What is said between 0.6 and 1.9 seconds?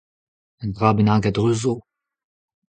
Un dra bennak a-dreuz zo?